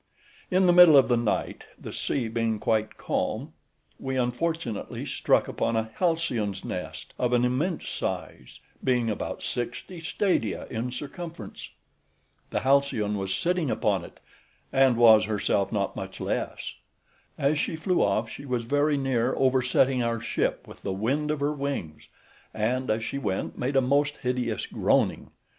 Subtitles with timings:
[0.49, 3.53] In the middle of the night, the sea being quite calm,
[3.99, 10.65] we unfortunately struck upon a halcyon's nest, of an immense size, being about sixty stadia
[10.71, 11.69] in circumference;
[12.49, 14.19] the halcyon was sitting upon it,
[14.73, 16.77] and was herself not much less;
[17.37, 21.41] as she flew off, she was very near oversetting our ship with the wind of
[21.41, 22.07] her wings,
[22.55, 25.29] and, as she went, made a most hideous groaning.